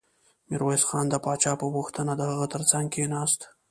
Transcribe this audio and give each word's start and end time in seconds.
ميرويس 0.49 0.83
خان 0.89 1.05
د 1.09 1.15
پاچا 1.25 1.51
په 1.59 1.65
غوښتنه 1.75 2.11
د 2.17 2.21
هغه 2.31 2.47
تر 2.53 2.61
څنګ 2.71 2.85
کېناست. 2.95 3.41